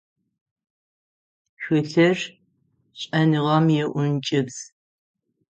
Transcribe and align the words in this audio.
Тхылъыр- 1.55 2.19
шӏэныгъэм 2.99 3.65
иӏункӏыбз. 3.81 4.57